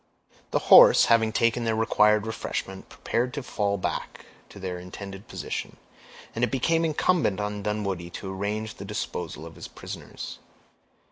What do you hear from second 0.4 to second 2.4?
The horse, having taken their required